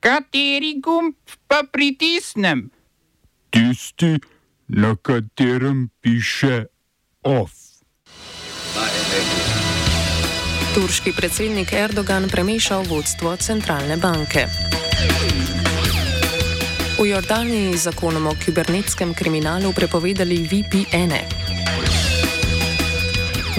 Kateri 0.00 0.80
gumb 0.80 1.14
pa 1.46 1.60
pritisnem? 1.72 2.70
Tisti, 3.50 4.16
na 4.68 4.96
katerem 4.96 5.90
piše 6.00 6.64
OF. 7.22 7.52
Turški 10.74 11.12
predsednik 11.12 11.72
Erdogan 11.72 12.28
premešal 12.32 12.88
vodstvo 12.88 13.36
centralne 13.36 13.96
banke. 13.96 14.46
V 16.96 17.04
Jordaniji 17.04 17.76
z 17.76 17.92
zakonom 17.92 18.26
o 18.26 18.34
kibernetskem 18.44 19.12
kriminalu 19.14 19.72
prepovedali 19.76 20.48
VPN-e. 20.48 21.22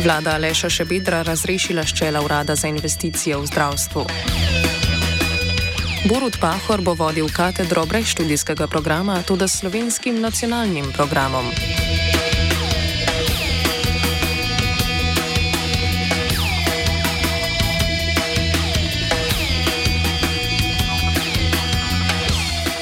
Vlada 0.02 0.34
Aleša 0.42 0.70
Šebedra 0.70 1.22
razrešila 1.22 1.86
ščela 1.86 2.26
urada 2.26 2.56
za 2.56 2.68
investicije 2.68 3.38
v 3.38 3.46
zdravstvu. 3.46 4.61
Borut 6.02 6.34
Pahor 6.42 6.82
bo 6.82 6.94
vodil 6.98 7.30
katedro 7.30 7.86
brez 7.86 8.10
študijskega 8.10 8.66
programa, 8.68 9.22
tudi 9.22 9.46
s 9.48 9.62
slovenskim 9.62 10.18
nacionalnim 10.22 10.90
programom. 10.94 11.46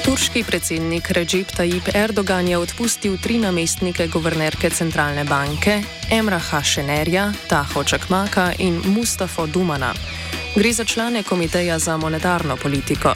Turški 0.05 0.44
predsednik 0.44 1.11
Recep 1.11 1.52
Tayyip 1.52 1.91
Erdogan 1.95 2.47
je 2.47 2.58
odpustil 2.58 3.17
tri 3.20 3.38
namestnike 3.38 4.08
guvernerke 4.08 4.70
centralne 4.70 5.27
banke, 5.27 5.81
Emraha 6.11 6.63
Šenerja, 6.63 7.33
Taho 7.52 7.83
Čakmaka 7.83 8.53
in 8.59 8.80
Mustafa 8.95 9.45
Dumana. 9.45 9.91
Gre 10.55 10.73
za 10.73 10.84
člane 10.85 11.23
komiteja 11.23 11.80
za 11.80 11.98
monetarno 11.98 12.55
politiko. 12.58 13.13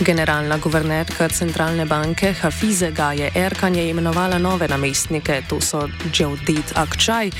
Generalna 0.00 0.58
guvernerka 0.58 1.28
centralne 1.28 1.84
banke 1.86 2.32
Hafize 2.32 2.90
Gaje 2.90 3.30
Erkan 3.34 3.74
je 3.74 3.88
imenovala 3.90 4.38
nove 4.38 4.68
namestnike, 4.68 5.42
to 5.48 5.60
so 5.60 5.88
Dževdit 6.12 6.72
Akčaj, 6.74 7.30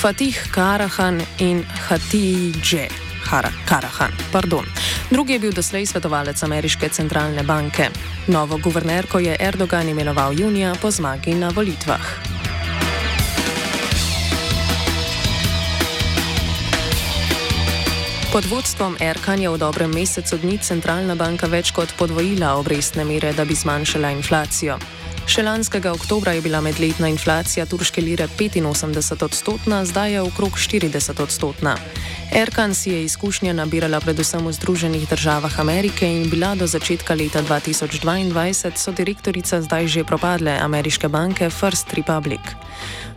Fatih 0.00 0.48
Karahan 0.50 1.22
in 1.38 1.64
Hatidže 1.88 2.88
Karahan. 3.68 4.12
Pardon. 4.32 4.64
Drugi 5.10 5.32
je 5.32 5.38
bil 5.38 5.52
doslej 5.52 5.86
svetovalec 5.86 6.42
ameriške 6.42 6.88
centralne 6.88 7.42
banke. 7.42 7.90
Novo 8.26 8.58
guvernerko 8.58 9.18
je 9.18 9.36
Erdogan 9.40 9.88
imenoval 9.88 10.40
junija 10.40 10.74
po 10.82 10.90
zmagi 10.90 11.34
na 11.34 11.48
volitvah. 11.48 12.37
Pod 18.28 18.44
vodstvom 18.44 19.00
Erkan 19.00 19.40
je 19.40 19.48
v 19.48 19.56
dobrem 19.56 19.88
mesecu 19.88 20.36
dni 20.36 20.60
centralna 20.60 21.16
banka 21.16 21.48
več 21.48 21.72
kot 21.72 21.88
podvojila 21.96 22.60
obrestne 22.60 23.00
mere, 23.08 23.32
da 23.32 23.48
bi 23.48 23.56
zmanjšala 23.56 24.10
inflacijo. 24.12 24.76
Še 25.24 25.46
lanskega 25.48 25.94
oktobra 25.96 26.36
je 26.36 26.44
bila 26.44 26.60
medletna 26.60 27.08
inflacija 27.08 27.64
turške 27.64 28.04
lire 28.04 28.28
85 28.28 29.24
odstotna, 29.24 29.80
zdaj 29.88 30.12
je 30.12 30.20
okrog 30.20 30.60
40 30.60 31.22
odstotna. 31.24 31.76
Erkan 32.32 32.74
si 32.74 32.90
je 32.90 33.04
izkušnje 33.04 33.54
nabirala 33.56 34.00
predvsem 34.00 34.44
v 34.44 34.52
Združenih 34.52 35.08
državah 35.08 35.60
Amerike 35.60 36.04
in 36.04 36.28
bila 36.28 36.52
do 36.54 36.66
začetka 36.66 37.16
leta 37.16 37.40
2022 37.40 38.76
so 38.76 38.92
direktorica 38.92 39.62
zdaj 39.64 39.88
že 39.88 40.04
propadle 40.04 40.52
ameriške 40.60 41.08
banke 41.08 41.48
First 41.50 41.94
Republic. 41.96 42.40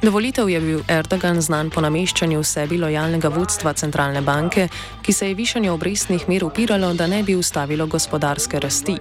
Dovolitev 0.02 0.50
je 0.50 0.60
bil 0.62 0.80
Erdogan 0.88 1.42
znan 1.42 1.70
po 1.70 1.82
nameščanju 1.84 2.40
sebi 2.44 2.80
lojalnega 2.80 3.30
vodstva 3.30 3.74
centralne 3.74 4.22
banke, 4.22 4.70
ki 5.04 5.14
se 5.14 5.28
je 5.28 5.36
višanju 5.36 5.74
obrestnih 5.74 6.30
mer 6.30 6.48
upiralo, 6.48 6.94
da 6.94 7.08
ne 7.08 7.24
bi 7.24 7.36
ustavilo 7.36 7.88
gospodarske 7.88 8.60
rasti. 8.60 8.96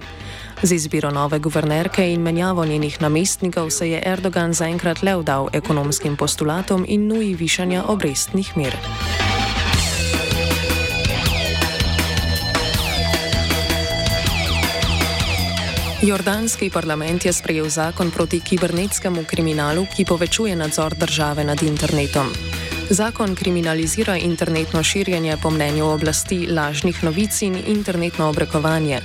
Z 0.61 0.71
izbiro 0.75 1.09
nove 1.11 1.39
guvernerke 1.39 2.05
in 2.13 2.21
menjavo 2.21 2.65
njenih 2.65 3.01
namestnikov 3.01 3.69
se 3.69 3.89
je 3.89 4.03
Erdogan 4.05 4.53
zaenkrat 4.53 5.01
le 5.03 5.15
vdal 5.15 5.49
ekonomskim 5.53 6.17
postulatom 6.17 6.85
in 6.87 7.07
nuji 7.07 7.33
višanja 7.33 7.83
obrestnih 7.87 8.57
mer. 8.57 8.77
Jordanski 16.01 16.69
parlament 16.73 17.25
je 17.25 17.33
sprejel 17.33 17.69
zakon 17.69 18.11
proti 18.11 18.39
kibernetskemu 18.41 19.21
kriminalu, 19.29 19.85
ki 19.85 20.05
povečuje 20.05 20.55
nadzor 20.55 20.95
države 20.97 21.43
nad 21.43 21.61
internetom. 21.63 22.25
Zakon 22.89 23.35
kriminalizira 23.35 24.17
internetno 24.17 24.83
širjenje 24.83 25.37
po 25.43 25.49
mnenju 25.49 25.85
oblasti 25.85 26.47
lažnih 26.47 27.03
novic 27.03 27.41
in 27.41 27.57
internetno 27.67 28.29
obrekovanje. 28.29 28.99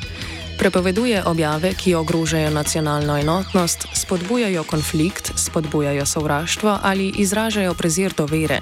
Prepoveduje 0.58 1.24
objave, 1.24 1.74
ki 1.74 1.94
ogrožajo 1.94 2.50
nacionalno 2.50 3.18
enotnost, 3.18 3.86
spodbujajo 3.94 4.64
konflikt, 4.64 5.32
spodbujajo 5.36 6.06
sovraštvo 6.06 6.78
ali 6.82 7.12
izražajo 7.18 7.74
prezir 7.74 8.12
do 8.16 8.26
vere. 8.26 8.60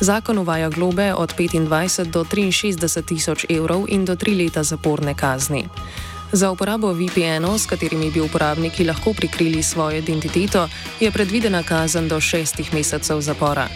Zakon 0.00 0.38
uvaja 0.38 0.68
globe 0.68 1.14
od 1.14 1.34
25 1.38 2.04
do 2.04 2.24
63 2.24 3.02
tisoč 3.04 3.46
evrov 3.48 3.84
in 3.88 4.04
do 4.04 4.16
tri 4.16 4.34
leta 4.34 4.62
zaporne 4.62 5.14
kazni. 5.14 5.64
Za 6.32 6.48
uporabo 6.50 6.92
VPN-ov, 6.96 7.60
s 7.60 7.68
katerimi 7.68 8.08
bi 8.10 8.20
uporabniki 8.20 8.84
lahko 8.84 9.12
prikrili 9.12 9.62
svojo 9.62 9.98
identiteto, 10.00 10.68
je 11.00 11.10
predvidena 11.12 11.62
kazen 11.62 12.08
do 12.08 12.20
šestih 12.20 12.74
mesecev 12.74 13.20
zapora. 13.20 13.68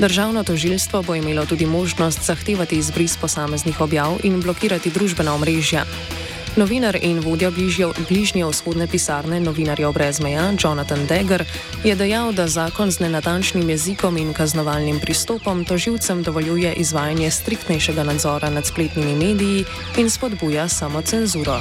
Državno 0.00 0.42
tožilstvo 0.42 1.02
bo 1.02 1.14
imelo 1.14 1.46
tudi 1.46 1.66
možnost 1.66 2.26
zahtevati 2.26 2.76
izbris 2.76 3.16
posameznih 3.16 3.80
objav 3.80 4.18
in 4.22 4.40
blokirati 4.40 4.90
družbena 4.90 5.34
omrežja. 5.34 5.84
Novinar 6.52 6.98
in 7.00 7.20
vodja 7.24 7.48
bližnje 8.08 8.44
vzhodne 8.44 8.86
pisarne 8.86 9.40
Novinarjev 9.40 9.92
brez 9.92 10.20
meja 10.20 10.52
Jonathan 10.52 11.06
Degger 11.08 11.44
je 11.84 11.94
dejal, 11.96 12.32
da 12.32 12.44
zakon 12.48 12.90
z 12.92 13.00
nenatančnim 13.00 13.70
jezikom 13.70 14.16
in 14.16 14.34
kaznovalnim 14.36 15.00
pristopom 15.00 15.64
toživcem 15.64 16.22
dovoljuje 16.22 16.72
izvajanje 16.72 17.30
striktnejšega 17.30 18.02
nadzora 18.02 18.50
nad 18.50 18.66
spletnimi 18.66 19.14
mediji 19.14 19.64
in 19.96 20.10
spodbuja 20.10 20.68
samocenzuro. 20.68 21.56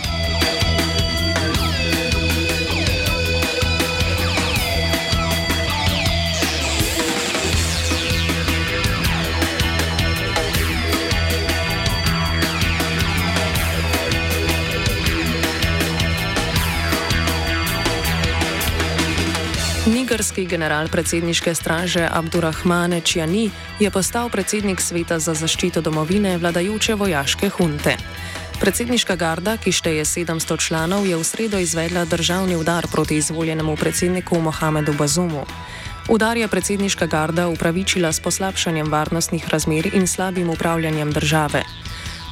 Nigerski 20.12 20.44
general 20.44 20.92
predsedniške 20.92 21.56
straže 21.56 22.04
Abdurrahmane 22.04 23.00
Čiani 23.00 23.48
je 23.80 23.88
postal 23.88 24.28
predsednik 24.28 24.84
sveta 24.84 25.24
za 25.24 25.32
zaščito 25.32 25.80
domovine 25.80 26.36
vladajoče 26.36 27.00
vojaške 27.00 27.48
hunte. 27.56 27.96
Predsedniška 28.60 29.16
garda, 29.16 29.56
ki 29.56 29.72
šteje 29.72 30.04
700 30.04 30.60
članov, 30.60 31.08
je 31.08 31.16
v 31.16 31.24
sredo 31.24 31.64
izvedla 31.64 32.04
državni 32.04 32.60
udar 32.60 32.92
proti 32.92 33.24
izvoljenemu 33.24 33.80
predsedniku 33.80 34.36
Mohamedu 34.36 34.92
Bazumu. 35.00 35.48
Udar 36.12 36.36
je 36.36 36.48
predsedniška 36.48 37.08
garda 37.08 37.48
upravičila 37.48 38.12
s 38.12 38.20
poslabšanjem 38.20 38.92
varnostnih 38.92 39.48
razmer 39.48 39.96
in 39.96 40.08
slabim 40.08 40.52
upravljanjem 40.52 41.12
države. 41.12 41.64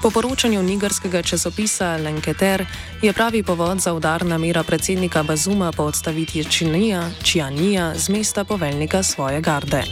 Po 0.01 0.09
poročanju 0.09 0.63
nigerskega 0.63 1.21
časopisa 1.21 1.97
Lenketer 1.97 2.65
je 3.01 3.13
pravi 3.13 3.43
povod 3.43 3.79
za 3.79 3.93
udar 3.93 4.25
namera 4.25 4.63
predsednika 4.63 5.23
Bazuma 5.23 5.71
po 5.71 5.83
odstavitvi 5.83 6.43
Činija, 6.43 7.09
Čianija 7.23 7.93
z 7.95 8.09
mesta 8.09 8.43
poveljnika 8.43 9.03
svoje 9.03 9.41
garde. 9.41 9.83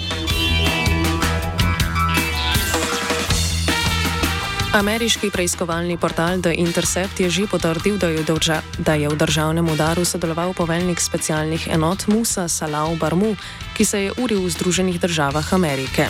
Ameriški 4.78 5.32
preiskovalni 5.34 5.96
portal 5.98 6.38
The 6.38 6.54
Intercept 6.54 7.18
je 7.20 7.30
že 7.34 7.48
potrdil, 7.50 7.98
da 7.98 8.14
je, 8.14 8.22
drža, 8.22 8.62
da 8.78 8.94
je 8.94 9.10
v 9.10 9.18
državnem 9.18 9.66
udaru 9.74 10.06
sodeloval 10.06 10.54
poveljnik 10.54 11.02
specialnih 11.02 11.66
enot 11.74 12.06
Musa 12.08 12.46
Salau 12.46 12.94
Barmu, 12.94 13.34
ki 13.74 13.86
se 13.86 14.02
je 14.04 14.14
uril 14.22 14.46
v 14.46 14.54
Združenih 14.54 15.02
državah 15.02 15.54
Amerike. 15.54 16.06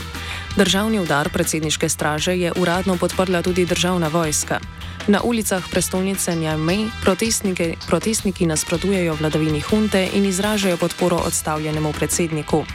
Državni 0.60 1.00
udar 1.00 1.30
predsedniške 1.32 1.88
straže 1.88 2.36
je 2.36 2.52
uradno 2.60 2.98
podprla 3.00 3.40
tudi 3.40 3.64
državna 3.66 4.12
vojska. 4.12 4.60
Na 5.08 5.24
ulicah 5.24 5.64
prestolnice 5.72 6.36
Njamej 6.36 6.92
protestniki, 7.02 7.80
protestniki 7.88 8.46
nasprotujejo 8.46 9.16
vladavini 9.16 9.64
hunte 9.64 10.10
in 10.14 10.26
izražajo 10.26 10.78
podporo 10.78 11.24
odstavljenemu 11.24 11.94
predsedniku. 11.94 12.66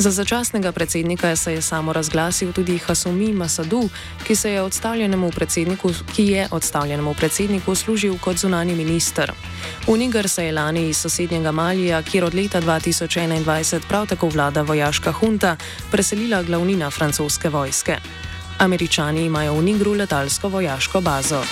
Za 0.00 0.10
začasnega 0.10 0.72
predsednika 0.72 1.36
se 1.36 1.52
je 1.52 1.62
samo 1.62 1.92
razglasil 1.92 2.52
tudi 2.52 2.78
Hasumi 2.78 3.32
Masadu, 3.32 3.88
ki, 4.24 4.34
je 4.48 4.62
odstavljenemu 4.62 5.30
ki 6.14 6.26
je 6.26 6.48
odstavljenemu 6.50 7.14
predsedniku 7.14 7.74
služil 7.74 8.18
kot 8.18 8.36
zunani 8.36 8.74
minister. 8.74 9.32
V 9.86 9.98
Niger 9.98 10.28
se 10.28 10.44
je 10.44 10.52
lani 10.52 10.88
iz 10.88 10.96
sosednjega 10.96 11.52
Malija, 11.52 12.02
kjer 12.02 12.24
od 12.24 12.34
leta 12.34 12.60
2021 12.60 13.80
prav 13.88 14.06
tako 14.06 14.28
vlada 14.28 14.62
vojaška 14.62 15.12
hunta, 15.12 15.56
preselila 15.90 16.42
glavnina 16.42 16.90
francoske 16.90 17.48
vojske. 17.48 17.96
Američani 18.58 19.24
imajo 19.24 19.54
v 19.54 19.62
Nigru 19.62 19.92
letalsko 19.92 20.48
vojaško 20.48 21.00
bazo. 21.00 21.44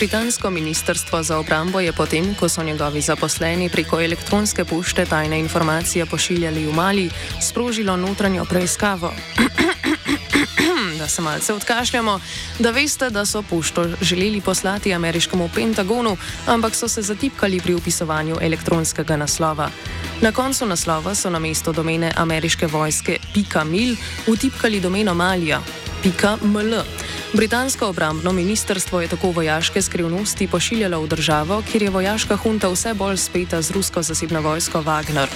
Britansko 0.00 0.50
ministrstvo 0.50 1.22
za 1.22 1.38
obrambo 1.38 1.80
je 1.80 1.92
potem, 1.92 2.34
ko 2.34 2.48
so 2.48 2.62
njegovi 2.62 3.00
zaposleni 3.00 3.68
preko 3.68 4.00
elektronske 4.00 4.64
pošte 4.64 5.04
tajne 5.04 5.40
informacije 5.40 6.06
pošiljali 6.06 6.66
v 6.66 6.72
Mali, 6.72 7.10
sprožilo 7.40 7.96
notranjo 7.96 8.44
preiskavo. 8.44 9.12
da 10.98 11.08
se 11.08 11.22
malce 11.22 11.52
odkašljamo, 11.52 12.20
da 12.58 12.70
veste, 12.70 13.10
da 13.10 13.26
so 13.26 13.42
pošto 13.42 13.84
želeli 14.00 14.40
poslati 14.40 14.94
ameriškemu 14.94 15.50
Pentagonu, 15.54 16.16
ampak 16.46 16.74
so 16.74 16.88
se 16.88 17.02
zatipkali 17.02 17.60
pri 17.60 17.74
upisovanju 17.74 18.36
elektronskega 18.40 19.16
naslova. 19.16 19.70
Na 20.20 20.32
koncu 20.32 20.66
naslova 20.66 21.14
so 21.14 21.30
na 21.30 21.38
mesto 21.38 21.72
domene 21.72 22.12
ameriške 22.16 22.66
vojske 22.66 23.18
.mil 23.64 23.96
utipkali 24.26 24.80
domeno 24.80 25.14
Malija 25.14 25.60
.ml. 26.42 26.74
Britansko 27.32 27.86
obrambno 27.88 28.32
ministrstvo 28.32 29.00
je 29.00 29.08
tako 29.08 29.30
vojaške 29.30 29.82
skrivnosti 29.82 30.46
pošiljalo 30.46 31.00
v 31.00 31.08
državo, 31.08 31.62
kjer 31.70 31.82
je 31.82 31.90
vojaška 31.90 32.36
hunta 32.36 32.68
vse 32.68 32.94
bolj 32.94 33.16
speta 33.16 33.62
z 33.62 33.70
rusko 33.70 34.02
zasebno 34.02 34.40
vojsko 34.40 34.82
Wagner. 34.82 35.28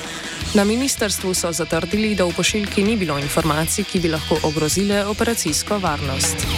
Na 0.54 0.64
ministrstvu 0.64 1.34
so 1.34 1.52
zatrdili, 1.52 2.14
da 2.14 2.24
v 2.24 2.34
pošiljki 2.36 2.82
ni 2.84 2.96
bilo 2.96 3.18
informacij, 3.18 3.84
ki 3.84 4.00
bi 4.00 4.08
lahko 4.08 4.38
ogrozile 4.42 5.04
operacijsko 5.06 5.78
varnost. 5.78 6.53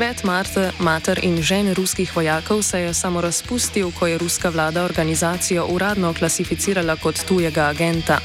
Svet 0.00 0.24
Marte, 0.24 0.70
mater 0.78 1.18
in 1.22 1.42
žen 1.44 1.74
ruskih 1.76 2.08
vojakov 2.16 2.62
se 2.62 2.78
je 2.80 2.94
samo 2.94 3.20
razpustil, 3.20 3.90
ko 3.92 4.06
je 4.06 4.18
ruska 4.18 4.48
vlada 4.48 4.84
organizacijo 4.84 5.66
uradno 5.68 6.14
klasificirala 6.14 6.96
kot 6.96 7.20
tujega 7.28 7.66
agenta. 7.68 8.16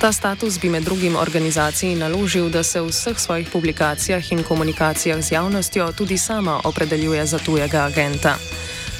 Ta 0.00 0.12
status 0.12 0.56
bi 0.60 0.68
med 0.68 0.82
drugim 0.82 1.16
organizaciji 1.16 1.94
naložil, 1.94 2.48
da 2.48 2.62
se 2.62 2.80
v 2.80 2.88
vseh 2.88 3.18
svojih 3.20 3.48
publikacijah 3.52 4.32
in 4.32 4.42
komunikacijah 4.42 5.20
z 5.20 5.32
javnostjo 5.32 5.92
tudi 5.92 6.18
sama 6.18 6.60
opredeljuje 6.64 7.26
za 7.26 7.38
tujega 7.38 7.84
agenta. 7.84 8.36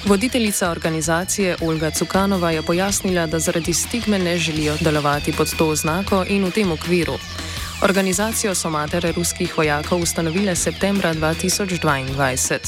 Voditeljica 0.05 0.70
organizacije 0.70 1.56
Olga 1.61 1.90
Cukanova 1.90 2.50
je 2.50 2.62
pojasnila, 2.62 3.26
da 3.26 3.38
zaradi 3.38 3.72
stigme 3.72 4.19
ne 4.19 4.38
želijo 4.38 4.76
delovati 4.81 5.32
pod 5.32 5.56
to 5.56 5.69
oznako 5.69 6.25
in 6.28 6.44
v 6.44 6.50
tem 6.50 6.72
okviru. 6.72 7.17
Organizacijo 7.82 8.55
so 8.55 8.71
matere 8.71 9.12
ruskih 9.12 9.59
vojakov 9.59 10.03
ustanovile 10.03 10.56
septembra 10.56 11.15
2022. 11.15 12.59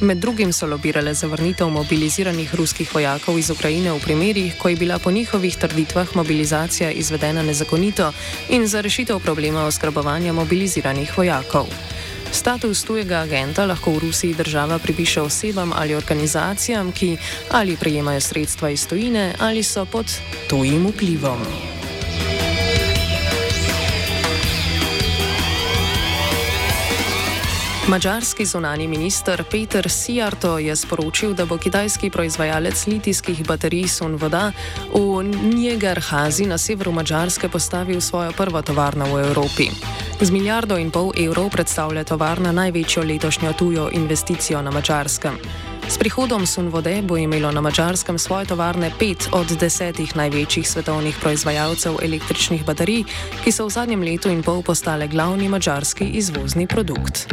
Med 0.00 0.18
drugim 0.18 0.52
so 0.52 0.66
lobirale 0.66 1.14
zavrnitev 1.14 1.68
mobiliziranih 1.68 2.54
ruskih 2.54 2.94
vojakov 2.94 3.38
iz 3.38 3.50
Ukrajine 3.50 3.92
v 3.92 4.00
primerih, 4.04 4.58
ko 4.58 4.68
je 4.68 4.76
bila 4.76 4.98
po 4.98 5.10
njihovih 5.10 5.56
trditvah 5.56 6.16
mobilizacija 6.16 6.90
izvedena 6.90 7.42
nezakonito 7.42 8.12
in 8.48 8.66
za 8.66 8.80
rešitev 8.80 9.18
problema 9.18 9.64
oskrbovanja 9.64 10.32
mobiliziranih 10.32 11.18
vojakov. 11.18 11.66
Status 12.32 12.84
tujega 12.84 13.24
agenta 13.24 13.66
lahko 13.66 13.90
v 13.90 13.98
Rusiji 13.98 14.34
država 14.34 14.78
pripiše 14.78 15.20
osebam 15.20 15.72
ali 15.72 15.94
organizacijam, 15.94 16.92
ki 16.92 17.16
ali 17.50 17.76
prejemajo 17.76 18.20
sredstva 18.20 18.70
iz 18.70 18.86
tujine 18.86 19.34
ali 19.38 19.62
so 19.62 19.84
pod 19.84 20.06
tujim 20.48 20.86
vplivom. 20.86 21.77
Mačarski 27.88 28.44
zunani 28.44 28.86
minister 28.86 29.44
Peter 29.50 29.90
Sijarto 29.90 30.58
je 30.58 30.76
sporočil, 30.76 31.32
da 31.34 31.46
bo 31.46 31.56
kitajski 31.56 32.10
proizvajalec 32.10 32.86
litijskih 32.86 33.46
baterij 33.46 33.88
Sun 33.88 34.16
Voda 34.16 34.52
v 34.94 35.24
Njegarhazi 35.54 36.46
na 36.46 36.58
severu 36.58 36.92
Mačarske 36.92 37.48
postavil 37.48 38.00
svojo 38.00 38.32
prvo 38.32 38.62
tovarno 38.62 39.04
v 39.14 39.24
Evropi. 39.24 39.70
Z 40.20 40.30
milijardo 40.30 40.76
in 40.76 40.90
pol 40.90 41.12
evrov 41.16 41.48
predstavlja 41.50 42.04
tovarna 42.04 42.52
največjo 42.52 43.02
letošnjo 43.02 43.52
tujo 43.52 43.88
investicijo 43.92 44.62
na 44.62 44.70
Mačarskem. 44.70 45.38
S 45.88 45.98
prihodom 45.98 46.46
Sunvode 46.46 47.02
bo 47.02 47.16
imelo 47.16 47.52
na 47.52 47.60
Mačarskem 47.60 48.18
svoje 48.18 48.46
tovarne 48.46 48.92
pet 48.98 49.28
od 49.32 49.46
desetih 49.60 50.16
največjih 50.16 50.68
svetovnih 50.68 51.16
proizvajalcev 51.20 51.96
električnih 52.02 52.64
baterij, 52.64 53.04
ki 53.44 53.52
so 53.52 53.66
v 53.66 53.70
zadnjem 53.70 54.02
letu 54.02 54.28
in 54.28 54.42
pol 54.42 54.62
postale 54.62 55.08
glavni 55.08 55.48
mačarski 55.48 56.04
izvozni 56.04 56.66
produkt 56.66 57.32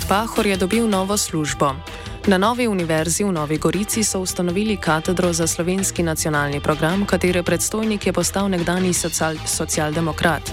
Borut 0.00 0.08
Pahor 0.08 0.46
je 0.46 0.56
dobil 0.56 0.88
novo 0.88 1.12
službo. 1.18 1.76
Na 2.26 2.38
Novi 2.38 2.66
univerzi 2.66 3.24
v 3.24 3.32
Novi 3.32 3.56
Gorici 3.58 4.04
so 4.04 4.20
ustanovili 4.20 4.76
katedro 4.76 5.32
za 5.32 5.46
slovenski 5.46 6.02
nacionalni 6.02 6.60
program, 6.60 7.06
katere 7.06 7.42
predstojnik 7.42 8.06
je 8.06 8.12
postal 8.12 8.48
nekdani 8.48 8.92
social, 8.92 9.36
socialdemokrat. 9.46 10.52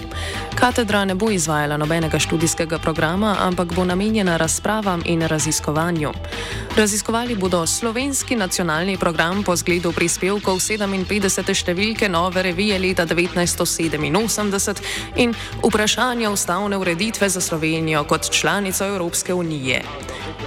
Katedra 0.55 1.05
ne 1.05 1.15
bo 1.15 1.29
izvajala 1.29 1.77
nobenega 1.77 2.19
študijskega 2.19 2.79
programa, 2.79 3.35
ampak 3.39 3.73
bo 3.75 3.85
namenjena 3.85 4.37
razpravam 4.37 5.01
in 5.05 5.21
raziskovanju. 5.21 6.11
Raziskovali 6.77 7.35
bodo 7.35 7.67
slovenski 7.67 8.35
nacionalni 8.35 8.97
program 8.97 9.43
po 9.43 9.55
zgledu 9.55 9.91
prispevkov 9.91 10.59
57. 10.59 11.53
številke 11.53 12.09
nove 12.09 12.43
revije 12.43 12.79
leta 12.79 13.05
1987 13.05 14.81
in 15.15 15.35
vprašanja 15.63 16.31
ustavne 16.31 16.77
ureditve 16.77 17.29
za 17.29 17.41
Slovenijo 17.41 18.03
kot 18.03 18.31
članico 18.31 18.85
Evropske 18.85 19.33
unije. 19.33 19.83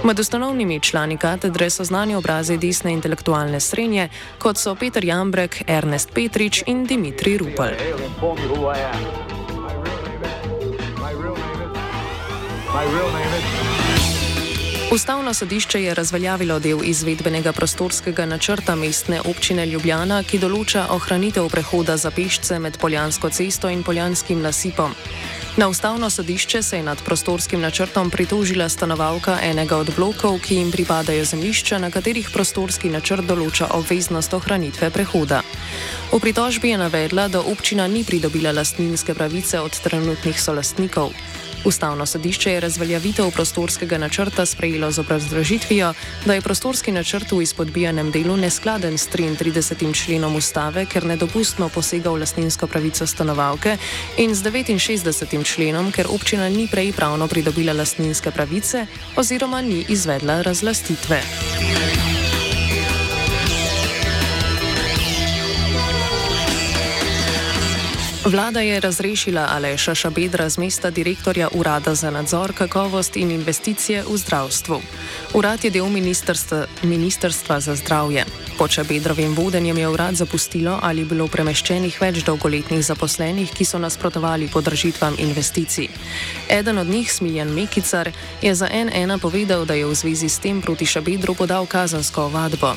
Med 0.03 0.19
ustanovnimi 0.19 0.79
člani 0.79 1.10
katedre 1.17 1.69
so 1.69 1.83
znani 1.83 2.15
obrazi 2.15 2.57
desne 2.57 2.93
intelektualne 2.93 3.59
srednje, 3.59 4.09
kot 4.39 4.57
so 4.57 4.75
Peter 4.75 5.05
Jambrek, 5.05 5.63
Ernest 5.67 6.13
Petrič 6.13 6.63
in 6.67 6.85
Dimitri 6.85 7.37
Rupel. 7.37 7.75
Ustavno 14.91 15.33
sodišče 15.33 15.83
je 15.83 15.93
razveljavilo 15.93 16.59
del 16.59 16.79
izvedbenega 16.83 17.51
prostorskega 17.51 18.25
načrta 18.25 18.75
mestne 18.75 19.21
občine 19.21 19.65
Ljubljana, 19.65 20.23
ki 20.23 20.39
določa 20.39 20.85
ohranitev 20.91 21.47
prehoda 21.47 21.95
za 21.97 22.11
pešce 22.11 22.59
med 22.59 22.77
Poljansko 22.77 23.29
cesto 23.29 23.69
in 23.71 23.83
Poljanskim 23.87 24.41
nasipom. 24.43 24.91
Na 25.61 25.67
ustavno 25.67 26.09
sodišče 26.09 26.61
se 26.61 26.77
je 26.77 26.83
nad 26.83 27.03
prostorskim 27.05 27.61
načrtom 27.61 28.09
pritožila 28.09 28.69
stanovalka 28.69 29.37
enega 29.43 29.77
od 29.77 29.91
blokov, 29.95 30.39
ki 30.39 30.55
jim 30.55 30.71
pripadajo 30.71 31.25
zemljišča, 31.25 31.77
na 31.77 31.91
katerih 31.93 32.29
prostorski 32.33 32.89
načrt 32.89 33.29
določa 33.29 33.67
obveznost 33.77 34.33
ohranitve 34.33 34.89
prehoda. 34.89 35.43
V 36.09 36.19
pritožbi 36.19 36.73
je 36.73 36.79
navedla, 36.81 37.27
da 37.27 37.45
občina 37.45 37.85
ni 37.87 38.01
pridobila 38.03 38.55
lastninske 38.57 39.13
pravice 39.13 39.61
od 39.61 39.77
trenutnih 39.85 40.41
solastnikov. 40.41 41.13
Ustavno 41.65 42.05
sodišče 42.05 42.51
je 42.51 42.59
razveljavitev 42.59 43.31
prostorskega 43.31 43.97
načrta 43.97 44.45
sprejelo 44.45 44.91
z 44.91 44.99
obrazložitvijo, 44.99 45.93
da 46.25 46.33
je 46.33 46.41
prostorski 46.41 46.91
načrt 46.91 47.31
v 47.31 47.41
izpodbijanem 47.41 48.11
delu 48.11 48.37
neskladen 48.37 48.97
s 48.97 49.09
33. 49.09 50.05
členom 50.05 50.35
ustave, 50.35 50.85
ker 50.85 51.05
nedopustno 51.05 51.69
posega 51.69 52.09
v 52.09 52.19
lastninsko 52.25 52.67
pravico 52.67 53.07
stanovalke 53.07 53.77
in 54.17 54.35
z 54.35 54.43
69. 54.51 55.43
členom, 55.43 55.91
ker 55.91 56.07
občina 56.09 56.49
ni 56.49 56.67
prej 56.67 56.93
pravno 56.93 57.27
pridobila 57.27 57.73
lastninske 57.73 58.31
pravice 58.31 58.85
oziroma 59.15 59.61
ni 59.61 59.85
izvedla 59.89 60.41
razlastitve. 60.41 61.21
Vlada 68.25 68.59
je 68.61 68.79
razrešila 68.79 69.47
Aleša 69.49 69.95
Šabedra 69.95 70.49
z 70.49 70.57
mesta 70.57 70.89
direktorja 70.89 71.47
Urada 71.53 71.95
za 71.95 72.11
nadzor, 72.11 72.53
kakovost 72.53 73.17
in 73.17 73.31
investicije 73.31 74.03
v 74.03 74.17
zdravstvu. 74.17 74.81
Urad 75.33 75.63
je 75.63 75.71
del 75.71 75.89
Ministrstva, 75.89 76.65
Ministrstva 76.83 77.59
za 77.59 77.75
zdravje. 77.75 78.25
Pod 78.57 78.69
Šabedrovim 78.69 79.33
vodenjem 79.33 79.77
je 79.77 79.87
urad 79.87 80.15
zapustilo 80.15 80.79
ali 80.81 81.05
bilo 81.05 81.27
premeščenih 81.27 81.97
več 82.01 82.21
dolgoletnih 82.23 82.85
zaposlenih, 82.85 83.51
ki 83.51 83.65
so 83.65 83.79
nasprotovali 83.79 84.49
podržitvam 84.53 85.15
investicij. 85.17 85.87
Eden 86.49 86.77
od 86.77 86.87
njih, 86.87 87.13
Smiljan 87.13 87.49
Mekicar, 87.49 88.11
je 88.41 88.55
za 88.55 88.69
NN 88.69 89.19
povedal, 89.19 89.65
da 89.65 89.73
je 89.73 89.85
v 89.85 89.95
zvezi 89.95 90.29
s 90.29 90.39
tem 90.39 90.61
proti 90.61 90.85
Šabedru 90.85 91.33
podal 91.33 91.65
kazansko 91.65 92.29
ovadbo. 92.29 92.75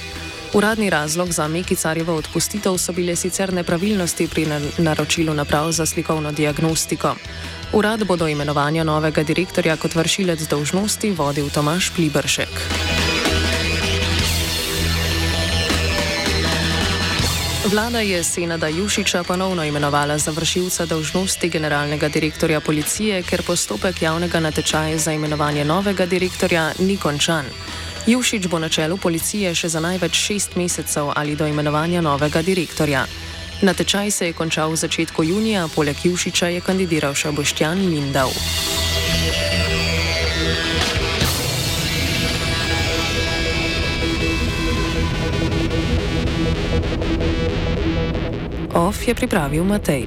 Uradni 0.55 0.91
razlog 0.91 1.33
za 1.33 1.49
Mekicarjevo 1.49 2.15
odpustitev 2.15 2.77
so 2.79 2.93
bile 2.93 3.17
sicer 3.17 3.53
nepravilnosti 3.53 4.29
pri 4.29 4.47
naročilu 4.79 5.35
naprav 5.35 5.73
za 5.73 5.87
slikovno 5.87 6.33
diagnostiko. 6.33 7.15
Urad 7.73 8.05
bo 8.05 8.17
do 8.17 8.29
imenovanja 8.29 8.85
novega 8.85 9.23
direktorja 9.23 9.77
kot 9.77 9.95
vršilec 9.95 10.47
dolžnosti 10.49 11.11
vodil 11.11 11.51
Tomaš 11.51 11.91
Plibršek. 11.97 12.49
Vlada 17.65 18.01
je 18.01 18.25
Senada 18.25 18.69
Jušiča 18.69 19.23
ponovno 19.23 19.65
imenovala 19.65 20.19
za 20.19 20.31
vršilca 20.31 20.87
dolžnosti 20.87 21.49
generalnega 21.49 22.09
direktorja 22.09 22.61
policije, 22.61 23.23
ker 23.23 23.43
postopek 23.43 24.03
javnega 24.03 24.41
natečaja 24.41 24.99
za 24.99 25.13
imenovanje 25.13 25.65
novega 25.65 26.07
direktorja 26.07 26.73
ni 26.79 26.97
končan. 26.97 27.45
Jušič 28.07 28.47
bo 28.53 28.59
na 28.59 28.69
čelu 28.69 28.97
policije 29.01 29.55
še 29.57 29.69
za 29.73 29.81
največ 29.81 30.13
šest 30.13 30.57
mesecev 30.61 31.09
ali 31.17 31.37
do 31.37 31.47
imenovanja 31.47 32.03
novega 32.05 32.43
direktorja. 32.43 33.07
Natečaj 33.63 34.11
se 34.11 34.27
je 34.27 34.33
končal 34.37 34.71
v 34.71 34.77
začetku 34.77 35.25
junija, 35.25 35.69
poleg 35.75 35.97
Jušiča 36.05 36.53
je 36.53 36.61
kandidiral 36.61 37.15
še 37.15 37.33
Boštjan 37.33 37.81
Lindau. 37.81 38.29
OF 48.75 49.09
je 49.09 49.15
pripravil 49.15 49.65
Matej. 49.65 50.03